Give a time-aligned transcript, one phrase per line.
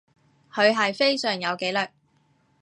[0.51, 1.91] 佢係非常有紀律